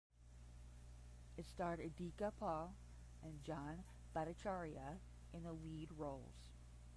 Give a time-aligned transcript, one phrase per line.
[1.37, 2.73] It starred Idhika Paul
[3.21, 3.83] and John
[4.15, 4.97] Bhattacharya
[5.31, 6.49] in the lead roles.